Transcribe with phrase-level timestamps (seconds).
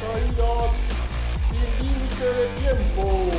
[0.00, 0.72] caídas
[1.50, 3.30] sin límite de tiempo.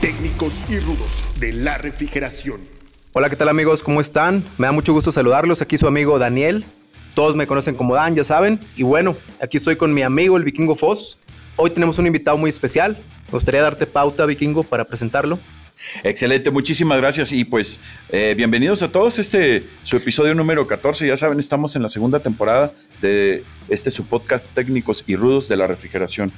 [0.00, 2.60] Técnicos y rudos de la refrigeración.
[3.12, 3.82] Hola, ¿qué tal amigos?
[3.82, 4.44] ¿Cómo están?
[4.58, 5.62] Me da mucho gusto saludarlos.
[5.62, 6.64] Aquí su amigo Daniel.
[7.14, 8.58] Todos me conocen como Dan, ya saben.
[8.76, 11.18] Y bueno, aquí estoy con mi amigo el Vikingo Foss.
[11.56, 12.98] Hoy tenemos un invitado muy especial.
[13.26, 15.38] Me gustaría darte pauta, Vikingo, para presentarlo.
[16.02, 19.18] Excelente, muchísimas gracias y pues eh, bienvenidos a todos.
[19.18, 21.06] Este su episodio número 14.
[21.06, 25.56] Ya saben, estamos en la segunda temporada de este su podcast técnicos y rudos de
[25.56, 26.32] la refrigeración.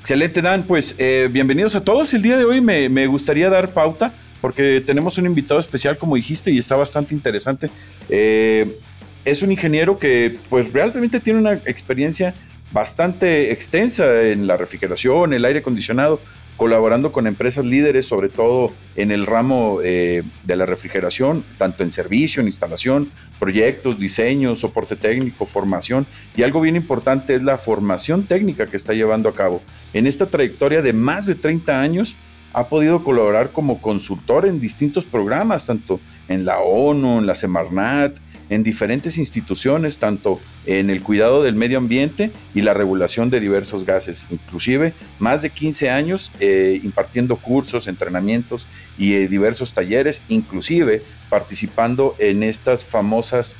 [0.00, 0.62] Excelente, Dan.
[0.64, 2.14] Pues eh, bienvenidos a todos.
[2.14, 6.50] El día de hoy me, gustaría dar pauta porque tenemos un invitado especial, como dijiste,
[6.50, 7.68] y está bastante interesante.
[8.08, 8.78] Eh,
[9.26, 12.32] es un ingeniero que pues realmente tiene una experiencia
[12.72, 16.20] bastante extensa en la refrigeración, el aire acondicionado,
[16.60, 21.90] colaborando con empresas líderes, sobre todo en el ramo eh, de la refrigeración, tanto en
[21.90, 26.06] servicio, en instalación, proyectos, diseño, soporte técnico, formación.
[26.36, 29.62] Y algo bien importante es la formación técnica que está llevando a cabo.
[29.94, 32.14] En esta trayectoria de más de 30 años,
[32.52, 35.98] ha podido colaborar como consultor en distintos programas, tanto
[36.28, 38.18] en la ONU, en la Semarnat,
[38.50, 40.38] en diferentes instituciones, tanto
[40.78, 45.50] en el cuidado del medio ambiente y la regulación de diversos gases, inclusive más de
[45.50, 53.56] 15 años eh, impartiendo cursos, entrenamientos y eh, diversos talleres, inclusive participando en estas famosas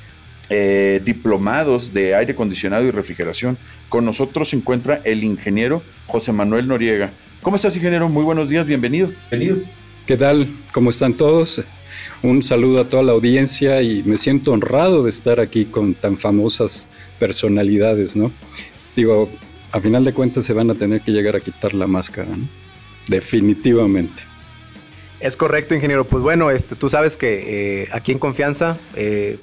[0.49, 3.57] eh, diplomados de aire acondicionado y refrigeración.
[3.89, 7.11] Con nosotros se encuentra el ingeniero José Manuel Noriega.
[7.41, 8.07] ¿Cómo estás, ingeniero?
[8.07, 9.11] Muy buenos días, bienvenido.
[9.29, 9.67] Bienvenido.
[10.05, 10.47] ¿Qué tal?
[10.73, 11.61] ¿Cómo están todos?
[12.23, 16.17] Un saludo a toda la audiencia y me siento honrado de estar aquí con tan
[16.17, 16.87] famosas
[17.21, 18.31] personalidades, ¿no?
[18.95, 19.29] Digo,
[19.71, 22.49] a final de cuentas se van a tener que llegar a quitar la máscara, ¿no?
[23.07, 24.23] Definitivamente.
[25.19, 26.03] Es correcto, ingeniero.
[26.03, 29.37] Pues bueno, este, tú sabes que eh, aquí en Confianza eh,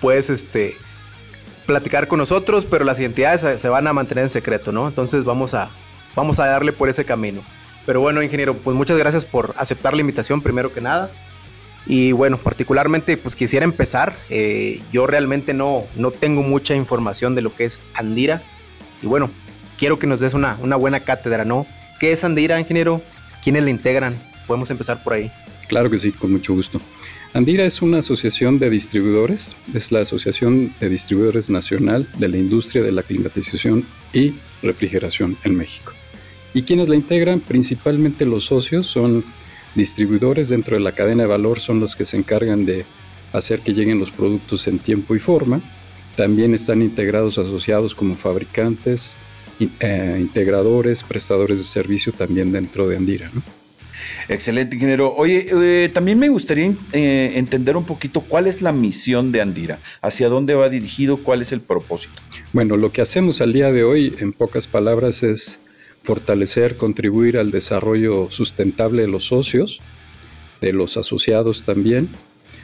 [0.00, 0.76] puedes este,
[1.66, 4.86] platicar con nosotros, pero las identidades se, van a mantener en secreto, ¿no?
[4.86, 5.70] Entonces vamos a,
[6.14, 7.42] vamos a darle por ese camino.
[7.86, 11.10] Pero bueno, ingeniero, pues muchas gracias por aceptar la invitación, primero que nada.
[11.86, 14.18] Y bueno, particularmente pues quisiera empezar.
[14.28, 18.42] Eh, yo realmente no, no tengo mucha información de lo que es Andira.
[19.02, 19.30] Y bueno,
[19.78, 21.66] quiero que nos des una, una buena cátedra, ¿no?
[22.00, 23.02] ¿Qué es Andira, ingeniero?
[23.42, 24.16] ¿Quiénes la integran?
[24.46, 25.30] Podemos empezar por ahí.
[25.68, 26.80] Claro que sí, con mucho gusto.
[27.32, 32.82] Andira es una asociación de distribuidores, es la Asociación de Distribuidores Nacional de la Industria
[32.82, 35.92] de la Climatización y Refrigeración en México.
[36.54, 37.40] ¿Y quienes la integran?
[37.40, 39.22] Principalmente los socios son
[39.76, 42.84] distribuidores dentro de la cadena de valor, son los que se encargan de
[43.32, 45.60] hacer que lleguen los productos en tiempo y forma.
[46.16, 49.16] También están integrados asociados como fabricantes,
[49.60, 53.30] eh, integradores, prestadores de servicio también dentro de Andira.
[53.32, 53.42] ¿no?
[54.28, 55.14] Excelente, ingeniero.
[55.14, 59.78] Oye, eh, también me gustaría eh, entender un poquito cuál es la misión de Andira,
[60.00, 62.20] hacia dónde va dirigido, cuál es el propósito.
[62.52, 65.60] Bueno, lo que hacemos al día de hoy, en pocas palabras, es
[66.06, 69.80] fortalecer, contribuir al desarrollo sustentable de los socios,
[70.60, 72.08] de los asociados también,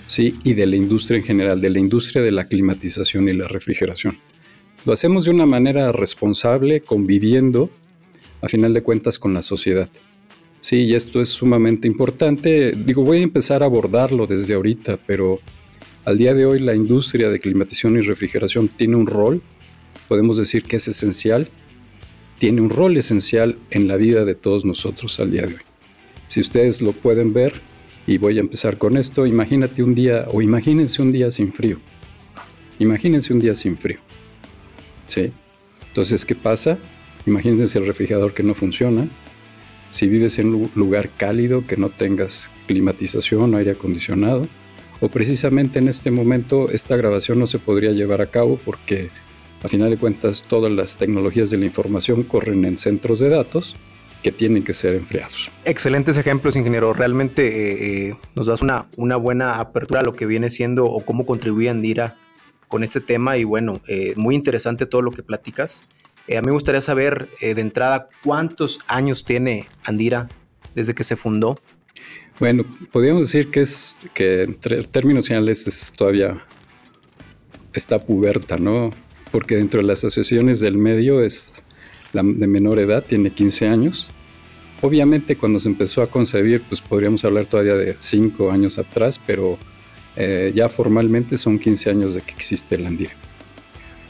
[0.07, 0.39] ¿sí?
[0.45, 4.19] y de la industria en general, de la industria de la climatización y la refrigeración.
[4.85, 7.71] Lo hacemos de una manera responsable, conviviendo,
[8.41, 9.89] a final de cuentas, con la sociedad.
[10.61, 12.73] Sí, y esto es sumamente importante.
[12.73, 15.41] Digo, voy a empezar a abordarlo desde ahorita, pero
[16.05, 19.43] al día de hoy la industria de climatización y refrigeración tiene un rol,
[20.07, 21.49] podemos decir que es esencial,
[22.43, 25.61] tiene un rol esencial en la vida de todos nosotros al día de hoy.
[26.27, 27.61] Si ustedes lo pueden ver,
[28.05, 31.79] y voy a empezar con esto, imagínate un día, o imagínense un día sin frío.
[32.81, 34.01] Imagínense un día sin frío.
[35.07, 35.31] ¿Sí?
[35.87, 36.81] Entonces, ¿qué pasa?
[37.27, 39.09] Imagínense el refrigerador que no funciona.
[39.91, 44.49] Si vives en un lugar cálido, que no tengas climatización o aire acondicionado.
[45.01, 49.11] O precisamente en este momento esta grabación no se podría llevar a cabo porque
[49.63, 53.77] a final de cuentas, todas las tecnologías de la información corren en centros de datos
[54.23, 55.51] que tienen que ser enfriados.
[55.65, 56.93] Excelentes ejemplos, ingeniero.
[56.93, 61.05] Realmente eh, eh, nos das una, una buena apertura a lo que viene siendo o
[61.05, 62.17] cómo contribuye Andira
[62.69, 65.87] con este tema y bueno, eh, muy interesante todo lo que platicas.
[66.29, 70.29] a mí me gustaría saber de entrada cuántos años tiene Andira
[70.75, 71.59] desde que se fundó.
[72.39, 76.43] Bueno, podríamos decir que es que en términos finales es todavía
[77.75, 78.91] está puberta, ¿no?
[79.33, 81.51] Porque dentro de las asociaciones del medio es
[82.13, 84.11] la de menor edad, tiene 15 años.
[84.83, 89.59] Obviamente cuando se empezó a concebir, pues podríamos hablar todavía de 5 años atrás, pero
[90.17, 93.15] eh, ya formalmente son 15 años de que existe el Andire.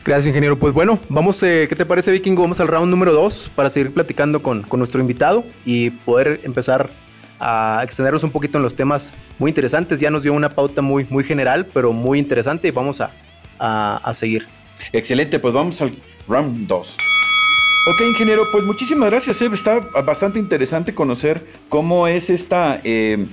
[0.05, 0.59] Gracias, ingeniero.
[0.59, 2.43] Pues bueno, vamos, eh, ¿qué te parece, Vikingo?
[2.43, 6.91] Vamos al round número 2 para seguir platicando con, nuestro invitado y poder empezar
[7.39, 10.01] a extendernos un poquito en los temas muy interesantes.
[10.01, 13.13] Ya nos dio una pauta muy, muy general, pero muy interesante y vamos a,
[13.59, 14.49] a seguir.
[14.93, 15.93] Excelente, pues vamos al
[16.27, 16.97] round 2.
[17.85, 19.43] Ok, ingeniero, pues muchísimas gracias.
[19.43, 19.51] eh.
[19.53, 23.27] Está bastante interesante conocer cómo es esta, eh,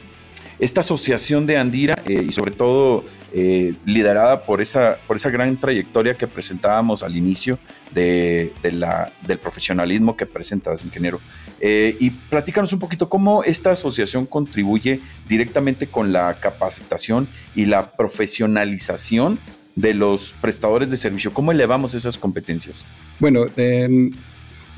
[0.57, 5.59] esta asociación de Andira eh, y sobre todo eh, liderada por esa, por esa gran
[5.59, 7.59] trayectoria que presentábamos al inicio
[7.91, 11.21] de, del profesionalismo que presentas, ingeniero.
[11.61, 19.39] Y platícanos un poquito cómo esta asociación contribuye directamente con la capacitación y la profesionalización
[19.79, 21.33] de los prestadores de servicio.
[21.33, 22.85] ¿Cómo elevamos esas competencias?
[23.17, 24.11] Bueno, eh,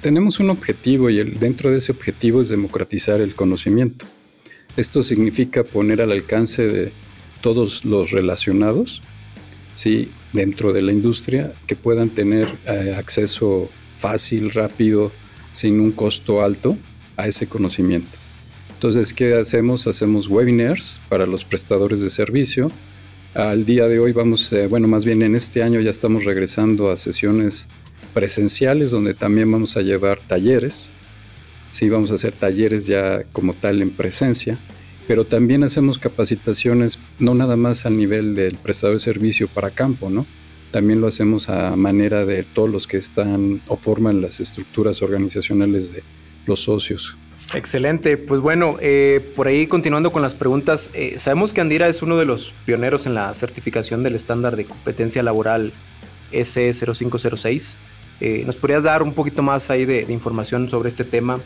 [0.02, 4.06] tenemos un objetivo y el, dentro de ese objetivo es democratizar el conocimiento.
[4.78, 6.92] Esto significa poner al alcance de
[7.42, 9.02] todos los relacionados,
[9.74, 10.12] ¿sí?
[10.34, 15.12] dentro de la industria, que puedan tener eh, acceso fácil, rápido,
[15.52, 16.78] sin un costo alto
[17.18, 18.20] a ese conocimiento.
[18.76, 19.88] Entonces, ¿qué hacemos?
[19.88, 22.72] Hacemos webinars para los prestadores de servicio.
[23.34, 26.92] Al día de hoy vamos, eh, bueno, más bien en este año ya estamos regresando
[26.92, 27.70] a sesiones
[28.14, 30.90] presenciales donde también vamos a llevar talleres.
[31.72, 34.60] Sí, vamos a hacer talleres ya como tal en presencia,
[35.08, 40.10] pero también hacemos capacitaciones no nada más al nivel del prestador de servicio para campo,
[40.10, 40.26] ¿no?
[40.72, 45.94] También lo hacemos a manera de todos los que están o forman las estructuras organizacionales
[45.94, 46.04] de
[46.46, 47.16] los socios.
[47.54, 52.02] Excelente, pues bueno, eh, por ahí continuando con las preguntas, eh, sabemos que Andira es
[52.02, 55.74] uno de los pioneros en la certificación del estándar de competencia laboral
[56.32, 57.76] S0506.
[58.22, 61.40] Eh, ¿Nos podrías dar un poquito más ahí de, información sobre este tema?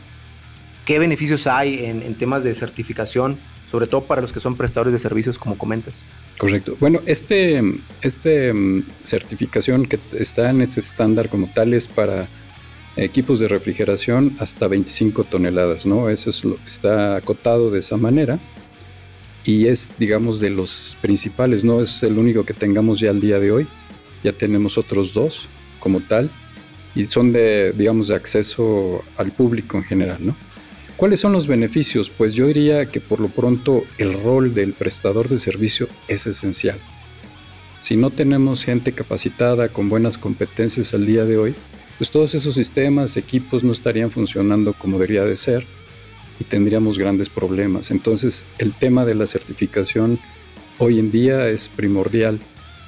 [0.86, 5.00] ¿Qué beneficios hay en, temas de certificación, sobre todo para los que son prestadores de
[5.00, 6.06] servicios, como comentas?
[6.38, 6.78] Correcto.
[6.80, 7.64] Bueno, este,
[8.02, 8.54] este
[9.02, 12.28] certificación que está en este estándar como tal es para
[12.96, 16.10] equipos de refrigeración hasta 25 toneladas, ¿no?
[16.10, 18.40] Eso es lo, está acotado de esa manera
[19.46, 23.40] y es, digamos, de los principales, no es el único que tengamos ya al día
[23.40, 23.68] de hoy.
[24.24, 25.50] Ya tenemos otros dos
[25.80, 26.32] como tal
[26.96, 30.36] y son de, digamos, de acceso al público en general, ¿no?
[30.96, 32.10] ¿Cuáles son los beneficios?
[32.10, 36.78] Pues yo diría que por lo pronto el rol del prestador de servicio es esencial.
[37.82, 41.56] Si no tenemos gente capacitada con buenas competencias al día de hoy,
[41.98, 45.66] pues todos esos sistemas, equipos no estarían funcionando como debería de ser
[46.40, 47.92] y tendríamos grandes problemas.
[47.92, 50.20] Entonces el tema de la certificación
[50.78, 52.40] hoy en día es primordial.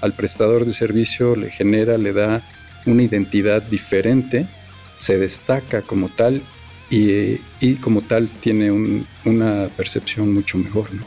[0.01, 2.47] Al prestador de servicio le genera, le da
[2.85, 4.47] una identidad diferente,
[4.97, 6.41] se destaca como tal
[6.89, 10.93] y, y como tal tiene un, una percepción mucho mejor.
[10.93, 11.03] ¿no?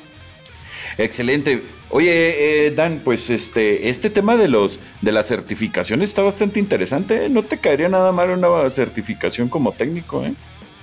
[0.98, 1.62] Excelente.
[1.92, 7.28] Oye, eh, Dan, pues este, este tema de los de la certificación está bastante interesante.
[7.28, 10.34] No te caería nada mal una certificación como técnico, ¿eh?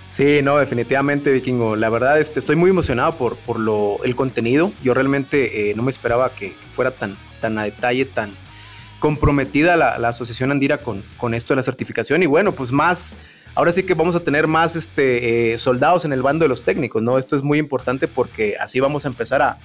[0.10, 1.78] Sí, no, definitivamente, Vikingo.
[1.78, 4.74] La verdad, este, estoy muy emocionado por, por lo, el contenido.
[4.84, 8.36] Yo realmente eh, no me esperaba que, que, fuera tan, tan a detalle, tan
[9.00, 12.22] comprometida la, la asociación Andira con, con esto de la certificación.
[12.24, 13.16] Y bueno, pues más,
[13.56, 16.64] ahora sí que vamos a tener más este, eh, soldados en el bando de los
[16.64, 17.18] técnicos, ¿no?
[17.18, 19.60] Esto es muy importante porque así vamos a empezar a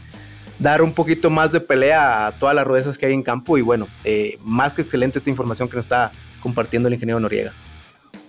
[0.62, 3.58] dar un poquito más de pelea a todas las ruedas que hay en campo.
[3.58, 7.52] Y bueno, eh, más que excelente esta información que nos está compartiendo el ingeniero Noriega.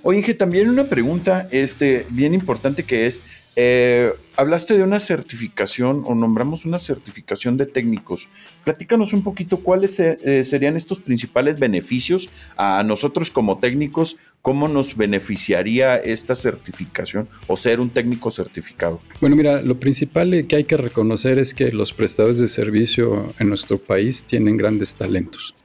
[0.06, 3.24] Oye, Inge, también una pregunta este, bien importante que es,
[3.56, 8.28] eh, hablaste de una certificación o nombramos una certificación de técnicos.
[8.66, 12.28] Platícanos un poquito cuáles eh, serían estos principales beneficios
[12.58, 19.00] a nosotros como técnicos, cómo nos beneficiaría esta certificación o ser un técnico certificado.
[19.22, 23.48] Bueno, mira, lo principal que hay que reconocer es que los prestadores de servicio en
[23.48, 25.56] nuestro país tienen grandes talentos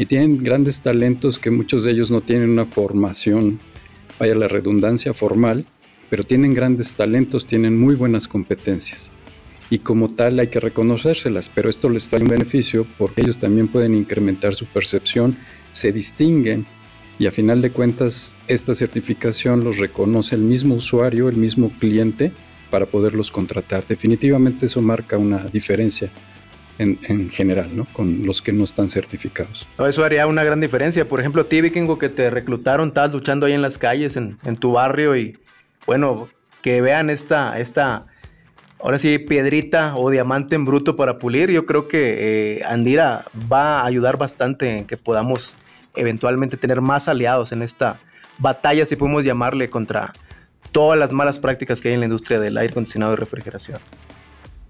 [0.00, 3.60] y tienen grandes talentos que muchos de ellos no tienen una formación,
[4.18, 5.66] vaya la redundancia formal,
[6.08, 9.12] pero tienen grandes talentos, tienen muy buenas competencias.
[9.68, 13.68] Y como tal hay que reconocérselas, pero esto les trae un beneficio porque ellos también
[13.68, 15.36] pueden incrementar su percepción,
[15.72, 16.64] se distinguen
[17.18, 22.32] y a final de cuentas esta certificación los reconoce el mismo usuario, el mismo cliente
[22.70, 23.86] para poderlos contratar.
[23.86, 26.10] Definitivamente eso marca una diferencia
[26.80, 27.86] en, en, general, ¿no?
[27.92, 29.68] Con los que no están certificados.
[29.86, 31.06] Eso haría una gran diferencia.
[31.06, 34.38] Por ejemplo, a ti, Vikingo, que te reclutaron, estás luchando ahí en las calles, en,
[34.44, 35.38] en, tu barrio, y
[35.86, 36.30] bueno,
[36.62, 38.06] que vean esta, esta,
[38.78, 41.50] ahora sí, piedrita o diamante en bruto para pulir.
[41.50, 45.56] Yo creo que eh, Andira va a ayudar bastante en que podamos
[45.96, 48.00] eventualmente tener más aliados en esta
[48.38, 50.14] batalla, si podemos llamarle, contra
[50.72, 53.80] todas las malas prácticas que hay en la industria del aire acondicionado y refrigeración.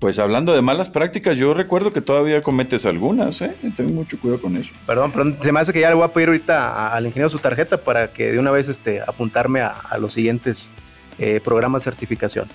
[0.01, 3.55] Pues hablando de malas prácticas, yo recuerdo que todavía cometes algunas, ¿eh?
[3.77, 4.73] Tengo mucho cuidado con eso.
[4.87, 7.39] Perdón, pero se me hace que ya le voy a pedir ahorita al ingeniero su
[7.39, 10.73] tarjeta para que de una vez este, apuntarme a, a los siguientes
[11.19, 12.49] eh, programas de certificación.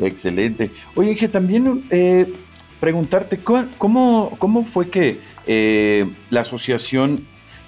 [0.00, 0.72] Excelente.
[0.96, 2.32] Oye, Inge, también eh,
[2.80, 7.24] preguntarte, ¿cómo, ¿cómo, fue que eh, la asociación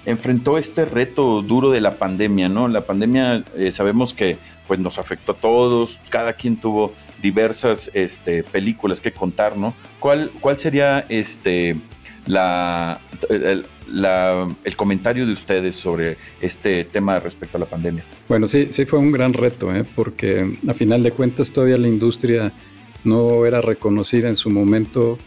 [0.07, 2.69] enfrentó este reto duro de la pandemia, ¿no?
[2.69, 8.43] La pandemia eh, sabemos que pues nos afectó a todos, cada quien tuvo diversas este,
[8.43, 9.73] películas que contar, ¿no?
[9.99, 11.75] ¿Cuál, cuál sería este,
[12.25, 13.65] la, el,
[14.63, 18.05] el, comentario de ustedes sobre este tema respecto a la pandemia?
[18.29, 19.83] Bueno, sí, sí fue un gran reto, ¿eh?
[19.93, 22.53] porque a final de cuentas todavía la industria
[23.03, 25.17] no era reconocida en su momento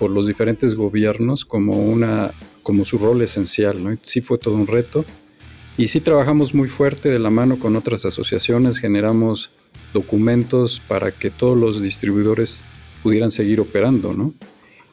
[0.00, 2.32] por los diferentes gobiernos como, una,
[2.66, 3.84] como su rol esencial.
[3.84, 3.96] ¿no?
[4.02, 5.04] Sí fue todo un reto.
[5.78, 9.50] Y sí trabajamos muy fuerte de la mano con otras asociaciones, generamos
[9.92, 12.64] documentos para que todos los distribuidores
[13.04, 14.34] pudieran seguir operando.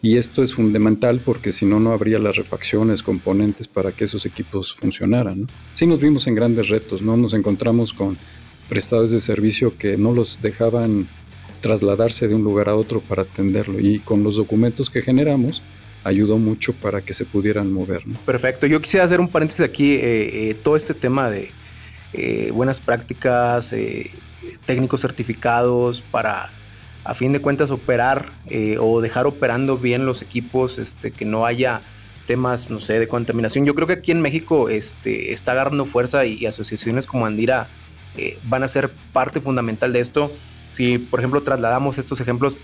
[0.03, 4.27] Y esto es fundamental porque si no, no habría las refacciones, componentes para que esos
[4.27, 5.42] equipos funcionaran.
[5.42, 5.48] ¿no?
[5.74, 7.18] Sí nos vimos en grandes retos, ¿no?
[7.18, 8.18] Nos encontramos con
[8.70, 11.08] prestadores de servicio que no los dejaban
[11.62, 15.63] trasladarse de un lugar a otro para atenderlo y con los documentos que generamos
[16.04, 18.06] ayudó mucho para que se pudieran mover.
[18.08, 18.18] ¿no?
[18.20, 18.68] Perfecto.
[18.68, 19.94] Yo quisiera hacer un paréntesis aquí.
[19.94, 21.50] Eh, eh, todo este tema de
[22.14, 23.76] eh, buenas prácticas,
[24.66, 26.52] técnicos certificados para
[27.06, 28.30] a fin de cuentas operar
[28.80, 31.82] o dejar operando bien los equipos, este, que no haya
[32.28, 33.66] temas, no sé, de contaminación.
[33.66, 37.68] Yo creo que aquí en México este, está agarrando fuerza y, asociaciones como Andira
[38.46, 40.32] van a ser parte fundamental de esto.
[40.72, 42.58] Si, por ejemplo, trasladamos estos ejemplos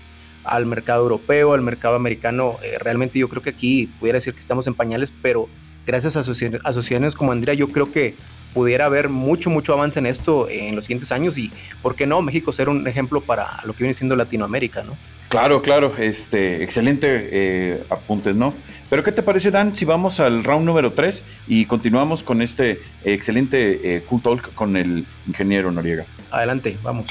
[0.44, 4.40] al mercado europeo, al mercado americano, eh, realmente yo creo que aquí pudiera decir que
[4.40, 5.48] estamos en pañales, pero
[5.86, 8.14] gracias a asociaciones como Andira, yo creo que
[8.54, 12.20] pudiera haber mucho, mucho avance en esto en los siguientes años y, ¿por qué no?
[12.22, 14.96] México ser un ejemplo para lo que viene siendo Latinoamérica, ¿no?
[15.28, 18.52] Claro, claro, este, excelente eh, apuntes, ¿no?
[18.88, 22.80] Pero ¿qué te parece, Dan, si vamos al round número 3 y continuamos con este
[23.04, 26.04] excelente eh, cool talk con el ingeniero Noriega?
[26.32, 27.06] Adelante, vamos.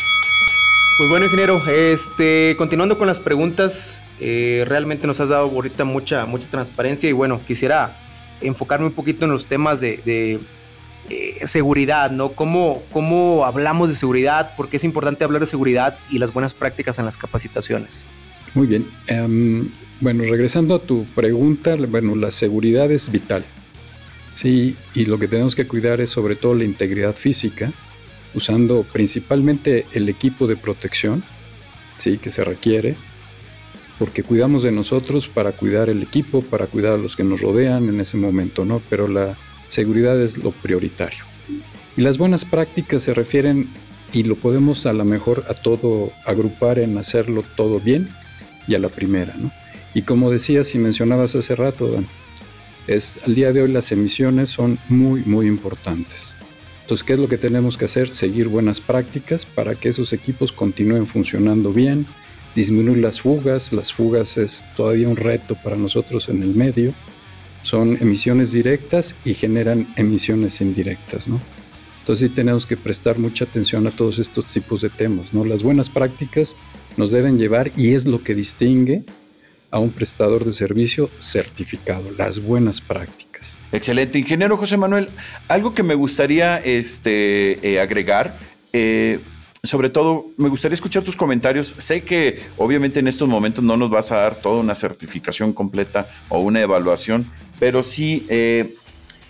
[0.99, 6.25] Pues bueno, ingeniero, este, continuando con las preguntas, eh, realmente nos has dado ahorita mucha,
[6.25, 7.97] mucha transparencia y bueno, quisiera
[8.41, 10.39] enfocarme un poquito en los temas de
[11.09, 12.33] eh, seguridad, ¿no?
[12.33, 14.55] ¿Cómo, ¿Cómo hablamos de seguridad?
[14.55, 18.05] ¿Por qué es importante hablar de seguridad y las buenas prácticas en las capacitaciones?
[18.53, 18.87] Muy bien.
[19.07, 23.43] Em, bueno, regresando a tu pregunta, bueno, la seguridad es vital.
[24.33, 27.71] Sí, y lo que tenemos que cuidar es sobre todo la integridad física,
[28.33, 31.23] usando principalmente el equipo de protección,
[31.95, 32.95] sí, que se requiere,
[33.97, 37.89] porque cuidamos de nosotros para cuidar el equipo, para cuidar a los que nos rodean
[37.89, 38.81] en ese momento, ¿no?
[38.89, 41.25] Pero la seguridad es lo prioritario.
[41.97, 43.69] Y las buenas prácticas se refieren,
[44.13, 48.09] y lo podemos a lo mejor a todo agrupar en hacerlo todo bien
[48.67, 49.51] y a la primera, ¿no?
[49.93, 52.07] Y como decías y mencionabas hace rato, Dan,
[52.87, 56.35] es, al día de hoy las emisiones son muy, muy importantes.
[56.89, 58.11] Entonces, ¿qué es lo que tenemos que hacer?
[58.11, 62.07] Seguir buenas prácticas para que esos equipos continúen funcionando bien,
[62.55, 63.71] disminuir las fugas.
[63.71, 66.95] Las fugas es todavía un reto para nosotros en el medio
[67.61, 71.39] son emisiones directas y generan emisiones indirectas, ¿no?
[71.99, 75.45] Entonces sí tenemos que prestar mucha atención a todos estos tipos de temas, ¿no?
[75.45, 76.55] Las buenas prácticas
[76.97, 79.03] nos deben llevar y es lo que distingue
[79.69, 83.28] a un prestador de servicio certificado, las buenas prácticas.
[83.71, 85.09] Excelente, ingeniero José Manuel.
[85.47, 88.37] Algo que me gustaría este, eh, agregar,
[88.73, 89.19] eh,
[89.63, 91.75] sobre todo, me gustaría escuchar tus comentarios.
[91.77, 96.09] Sé que obviamente en estos momentos no nos vas a dar toda una certificación completa
[96.29, 97.29] o una evaluación,
[97.59, 98.75] pero sí eh,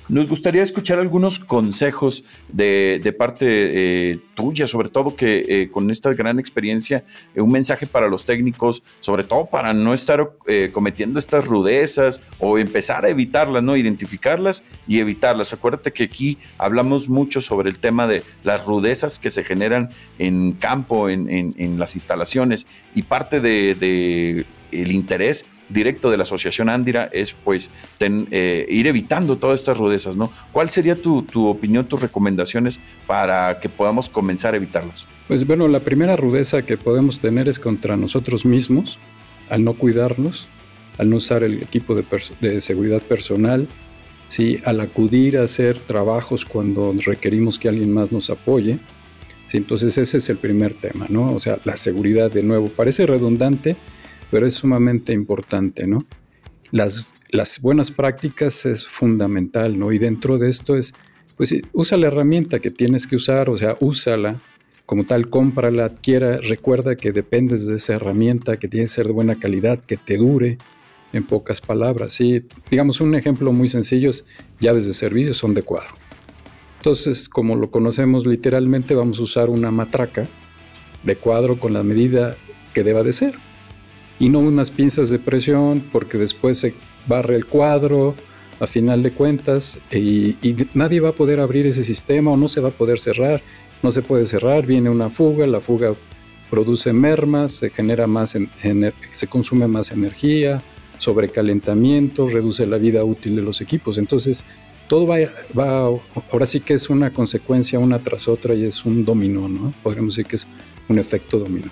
[0.09, 6.13] nos gustaría escuchar algunos consejos de, parte eh, tuya, sobre todo que eh, con esta
[6.13, 7.03] gran experiencia,
[7.35, 10.31] un mensaje para los técnicos, sobre todo para no estar
[10.73, 13.77] cometiendo estas rudezas o empezar a evitarlas, ¿no?
[13.77, 15.53] Identificarlas y evitarlas.
[15.53, 20.53] Acuérdate que aquí hablamos mucho sobre el tema de las rudezas que se generan en
[20.53, 27.09] campo, en, las instalaciones, y parte de, de el interés directo de la Asociación Andira
[27.11, 30.31] es pues eh, ir evitando todas estas rudezas, ¿no?
[30.51, 35.07] ¿Cuál sería tu, opinión, tus recomendaciones para que podamos comenzar a evitarlas?
[35.27, 38.99] Pues bueno, la primera rudeza que podemos tener es contra nosotros mismos,
[39.49, 40.47] al no cuidarnos,
[40.97, 43.67] al no usar el equipo de, seguridad personal,
[44.27, 44.59] ¿sí?
[44.65, 48.79] al acudir a hacer trabajos cuando requerimos que alguien más nos apoye.
[49.45, 49.57] ¿sí?
[49.57, 51.33] Entonces ese es el primer tema, ¿no?
[51.33, 52.69] O sea, la seguridad de nuevo.
[52.69, 53.77] Parece redundante,
[54.31, 56.05] pero es sumamente importante, ¿no?
[56.71, 59.91] Las, las buenas prácticas es fundamental, ¿no?
[59.91, 60.93] Y dentro de esto es,
[61.35, 64.41] pues usa la herramienta que tienes que usar, o sea, úsala,
[64.85, 69.13] como tal, cómprala, adquiera, recuerda que dependes de esa herramienta, que tiene que ser de
[69.13, 70.57] buena calidad, que te dure,
[71.13, 72.13] en pocas palabras.
[72.13, 74.25] Sí, digamos, un ejemplo muy sencillo es
[74.59, 75.93] llaves de servicio son de cuadro.
[76.77, 80.27] Entonces, como lo conocemos literalmente, vamos a usar una matraca
[81.03, 82.37] de cuadro con la medida
[82.73, 83.48] que deba de ser
[84.19, 86.75] y no unas pinzas de presión porque después se
[87.07, 88.15] barre el cuadro
[88.59, 90.35] a final de cuentas, y,
[90.73, 93.41] nadie va a poder abrir ese sistema o no se va a poder cerrar,
[93.81, 95.95] no se puede cerrar, viene una fuga, la fuga
[96.49, 98.35] produce mermas, se genera más,
[99.11, 100.61] se consume más energía,
[100.97, 103.97] sobrecalentamiento, reduce la vida útil de los equipos.
[103.97, 104.45] Entonces,
[104.89, 105.17] todo va,
[105.57, 105.97] va,
[106.31, 109.73] ahora sí que es una consecuencia una tras otra y es un dominó, ¿no?
[109.83, 110.47] Podríamos decir que es
[110.89, 111.71] un efecto dominó.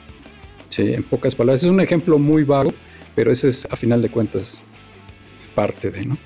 [0.78, 2.72] Sí, en pocas palabras, es un ejemplo muy vago,
[3.16, 4.64] pero ese es a final de cuentas
[5.56, 6.18] parte de, ¿no?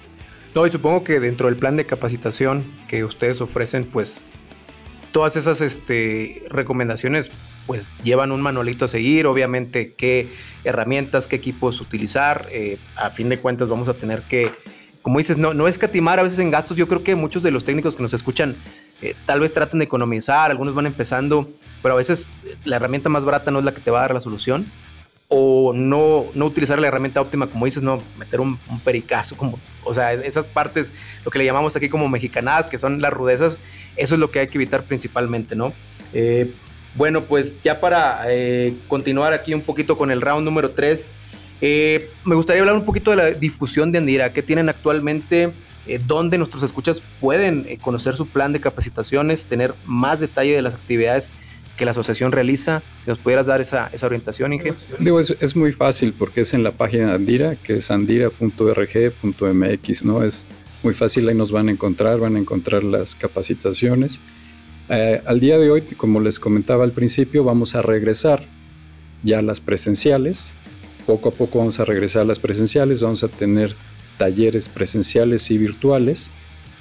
[0.54, 4.26] No, y supongo que dentro del plan de capacitación que ustedes ofrecen, pues
[5.14, 7.32] todas esas este, recomendaciones
[7.66, 10.28] pues llevan un manualito a seguir, obviamente qué
[10.66, 14.52] herramientas, qué equipos utilizar, eh, a fin de cuentas vamos a tener que,
[15.02, 17.64] como dices, no, no escatimar a veces en gastos, yo creo que muchos de los
[17.64, 18.58] técnicos que nos escuchan
[19.02, 21.50] eh, tal vez tratan de economizar, algunos van empezando,
[21.82, 22.28] pero a veces
[22.64, 24.66] la herramienta más barata no es la que te va a dar la solución,
[25.34, 29.94] o no, no utilizar la herramienta óptima, como dices, no meter un, pericazo, como, o
[29.94, 33.58] sea, esas partes, lo que le llamamos aquí como mexicanadas, que son las rudezas,
[33.96, 35.72] eso es lo que hay que evitar principalmente, ¿no?
[36.12, 36.54] Eh,
[36.96, 41.10] bueno, pues ya para eh, continuar aquí un poquito con el round número 3,
[41.62, 45.54] eh, me gustaría hablar un poquito de la difusión de Andira, que tienen actualmente,
[46.08, 51.32] dónde nuestros escuchas pueden conocer su plan de capacitaciones, tener más detalle de las actividades
[51.78, 52.82] que la asociación realiza.
[53.06, 54.74] Nos pudieras dar esa, orientación, Inge.
[55.00, 58.46] Digo, es, muy fácil porque es en la página de Andira, que es andira.rg.mx,
[60.06, 60.24] ¿no?
[60.24, 60.46] Es
[60.84, 64.22] muy fácil, ahí nos van a encontrar, van a encontrar las capacitaciones.
[64.90, 68.44] Eh, al día de hoy, como les comentaba al principio, vamos a regresar
[69.24, 70.54] ya las presenciales.
[71.06, 73.76] Poco a poco vamos a regresar a las presenciales, vamos a tener
[74.18, 76.32] talleres presenciales y virtuales,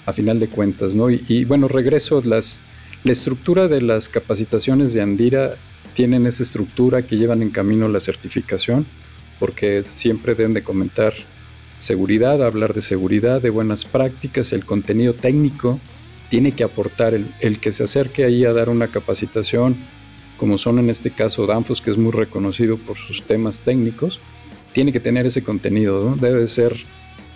[0.07, 1.11] a final de cuentas, ¿no?
[1.11, 2.63] Y, y bueno, regreso las
[3.03, 5.55] la estructura de las capacitaciones de Andira
[5.95, 8.87] tienen esa estructura que llevan en camino la certificación,
[9.39, 11.15] porque siempre deben de comentar
[11.79, 15.81] seguridad, hablar de seguridad, de buenas prácticas, el contenido técnico
[16.29, 19.77] tiene que aportar el, que se acerque ahí a dar una capacitación,
[20.37, 24.21] como son en este caso Danfos, que es muy reconocido por sus temas técnicos,
[24.73, 26.77] tiene que tener ese contenido, debe ser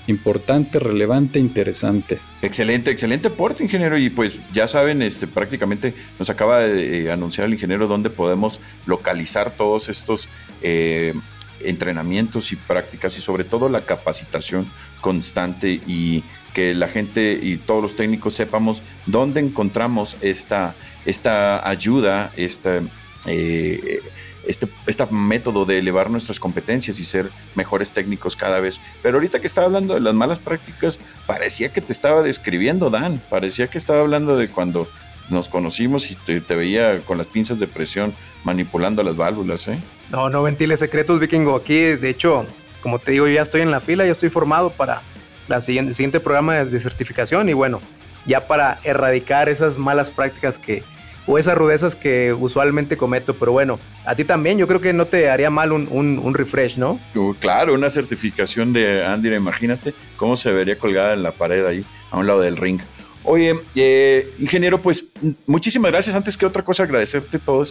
[0.06, 2.20] importante, relevante, interesante.
[2.42, 3.98] Excelente, excelente aporte, ingeniero.
[3.98, 8.60] Y pues ya saben, este, prácticamente nos acaba de eh, anunciar el ingeniero dónde podemos
[8.86, 10.28] localizar todos estos
[10.62, 11.14] eh,
[11.60, 17.82] entrenamientos y prácticas y sobre todo la capacitación constante y que la gente y todos
[17.82, 22.82] los técnicos sepamos dónde encontramos esta, esta ayuda, esta...
[23.26, 24.00] Eh,
[24.46, 28.80] este, este método de elevar nuestras competencias y ser mejores técnicos cada vez.
[29.02, 33.20] Pero ahorita que estaba hablando de las malas prácticas, parecía que te estaba describiendo, Dan.
[33.30, 34.88] Parecía que estaba hablando de cuando
[35.30, 39.80] nos conocimos y te, veía con las pinzas de presión manipulando las válvulas, ¿eh?
[40.10, 41.56] No, no ventiles secretos, vikingo.
[41.56, 42.46] Aquí, de hecho,
[42.82, 45.02] como te digo, ya estoy en la fila, ya estoy formado para
[45.48, 47.80] la siguiente, el siguiente programa de certificación y bueno,
[48.26, 50.82] ya para erradicar esas malas prácticas que,
[51.26, 53.34] o esas rudezas que usualmente cometo.
[53.34, 56.78] Pero bueno, a ti también yo creo que no te haría mal un, un, refresh,
[56.78, 57.00] ¿no?
[57.14, 61.84] Uh, claro, una certificación de Andira, imagínate cómo se vería colgada en la pared ahí,
[62.10, 62.80] a un lado del ring.
[63.26, 65.06] Oye, eh, ingeniero, pues
[65.46, 66.14] muchísimas gracias.
[66.14, 67.64] Antes que otra cosa, agradecerte toda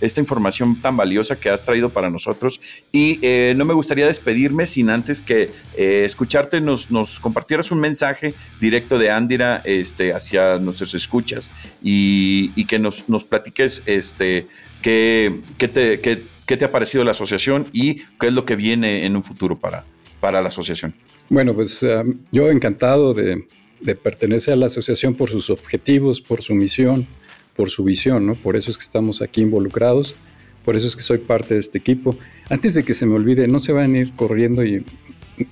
[0.00, 2.60] esta información tan valiosa que has traído para nosotros.
[2.90, 6.88] Y eh, no me gustaría despedirme sin antes que eh, escucharte, nos,
[7.20, 13.84] compartieras un mensaje directo de Andira este, hacia nuestros escuchas y, que nos, nos, platiques
[13.86, 14.48] este,
[14.82, 18.56] qué, qué, te, qué, qué te ha parecido la asociación y qué es lo que
[18.56, 19.84] viene en un futuro para,
[20.18, 20.94] para la asociación.
[21.28, 21.86] Bueno, pues
[22.32, 23.46] yo encantado de
[23.80, 27.06] de pertenecer a la asociación por sus objetivos, por su misión,
[27.54, 28.34] por su visión, ¿no?
[28.34, 30.14] Por eso es que estamos aquí involucrados,
[30.64, 32.16] por eso es que soy parte de este equipo.
[32.50, 34.84] Antes de que se me olvide, no se van a ir corriendo y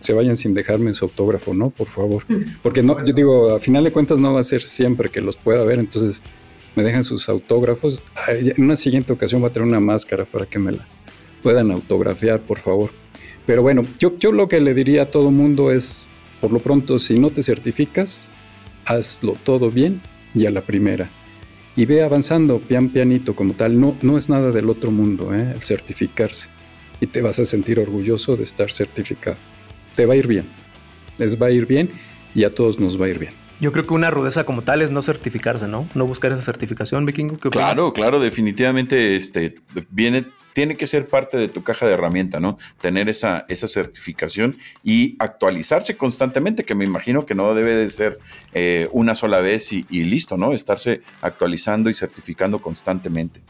[0.01, 1.71] se vayan sin dejarme su autógrafo, ¿no?
[1.71, 2.25] Por favor.
[2.63, 5.37] Porque no, yo digo, a final de cuentas no va a ser siempre que los
[5.37, 6.25] pueda ver, entonces
[6.75, 8.03] me dejan sus autógrafos.
[8.29, 10.85] En una siguiente ocasión va a tener una máscara para que me la
[11.43, 12.91] puedan autografiar, por favor.
[13.47, 16.11] Pero bueno, yo, yo lo que le diría a todo mundo es
[16.45, 18.31] por lo pronto, si no te certificas,
[18.85, 20.03] hazlo todo bien
[20.35, 21.09] y a la primera.
[21.75, 23.81] Y ve avanzando pian pianito como tal.
[23.81, 25.53] No, no es nada del otro mundo ¿eh?
[25.55, 26.51] el certificarse.
[27.01, 29.39] Y te vas a sentir orgulloso de estar certificado.
[29.95, 30.45] Te va a ir bien.
[31.19, 31.91] Les va a ir bien
[32.35, 33.33] y a todos nos va a ir bien.
[33.59, 35.89] Yo creo que una rudeza como tal es no certificarse, ¿no?
[35.95, 37.39] No buscar esa certificación, Vikingo.
[37.39, 39.55] claro, claro, definitivamente este,
[39.89, 42.57] viene tiene que ser parte de tu caja de herramienta, ¿no?
[42.81, 48.19] Tener esa, esa certificación y actualizarse constantemente, que me imagino que no debe de ser
[48.55, 50.53] eh, una sola vez y, listo, ¿no?
[50.53, 53.43] Estarse actualizando y certificando constantemente.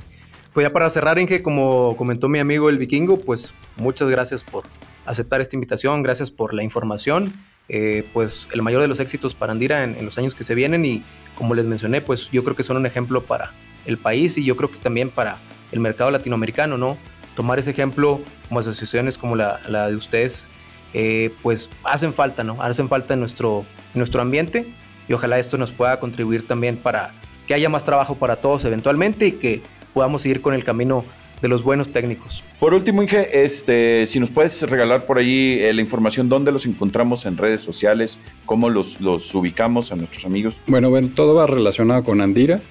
[0.54, 4.64] Pues ya para cerrar, Inge, como comentó mi amigo el vikingo, pues muchas gracias por
[5.04, 7.34] aceptar esta invitación, gracias por la información
[7.68, 10.54] eh, pues el mayor de los éxitos para Andira en, en, los años que se
[10.54, 11.02] vienen y
[11.34, 13.52] como les mencioné, pues yo creo que son un ejemplo para
[13.86, 15.38] el país y yo creo que también para
[15.72, 16.96] el mercado latinoamericano, ¿no?
[17.37, 20.50] Tomar ese ejemplo como asociaciones como la, la de ustedes,
[20.92, 22.62] eh, pues hacen falta, ¿no?
[22.62, 24.66] Hacen falta en nuestro, en nuestro ambiente
[25.09, 27.14] y ojalá esto nos pueda contribuir también para
[27.46, 31.05] que haya más trabajo para todos eventualmente y que podamos seguir con el camino
[31.42, 32.42] de los buenos técnicos.
[32.59, 36.64] Por último, Inge, este, si nos puedes regalar por ahí eh, la información, dónde los
[36.64, 40.59] encontramos en redes sociales, cómo los, los ubicamos a nuestros amigos.
[40.66, 42.62] Bueno, bueno, todo va relacionado con Andira,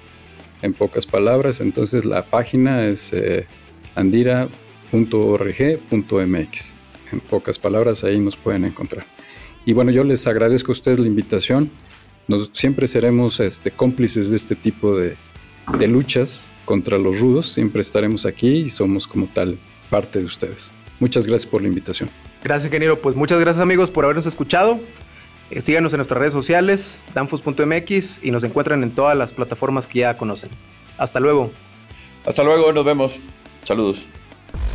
[0.64, 1.60] en pocas palabras.
[1.60, 3.46] Entonces la página es eh,
[3.94, 6.74] andira.org.mx.
[7.12, 9.06] En pocas palabras, ahí nos pueden encontrar.
[9.66, 11.70] Y bueno, yo les agradezco a ustedes la invitación.
[12.26, 15.16] Nos, siempre seremos este, cómplices de este tipo de,
[15.78, 17.52] de luchas contra los rudos.
[17.52, 19.58] Siempre estaremos aquí y somos como tal
[19.90, 20.72] parte de ustedes.
[20.98, 22.10] Muchas gracias por la invitación.
[22.42, 23.00] Gracias, ingeniero.
[23.00, 24.80] Pues muchas gracias, amigos, por habernos escuchado.
[25.54, 30.00] Eh, síganos en nuestras redes sociales, danfos.mx, y nos encuentran en todas las plataformas que
[30.00, 30.50] ya conocen.
[30.98, 31.52] Hasta luego.
[32.26, 33.20] Hasta luego, nos vemos.
[33.62, 34.06] Saludos.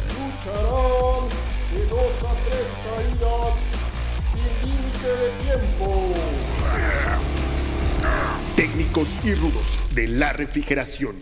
[0.07, 1.27] Lucharán
[1.73, 3.59] de dos a tres caídas
[4.31, 6.13] sin límite de tiempo.
[8.55, 11.15] Técnicos y rudos de la refrigeración.